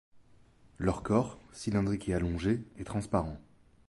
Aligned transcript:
Leur 0.79 1.03
corps, 1.03 1.37
cylindrique 1.51 2.09
et 2.09 2.15
allongé, 2.15 2.63
est 2.79 2.85
transparent. 2.85 3.39